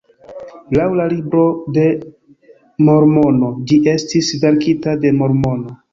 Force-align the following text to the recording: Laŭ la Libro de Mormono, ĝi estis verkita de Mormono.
Laŭ 0.77 0.85
la 0.99 1.05
Libro 1.11 1.43
de 1.75 1.83
Mormono, 2.87 3.53
ĝi 3.73 3.79
estis 3.97 4.35
verkita 4.47 4.97
de 5.05 5.13
Mormono. 5.21 5.77